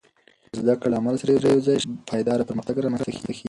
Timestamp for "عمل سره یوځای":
1.01-1.77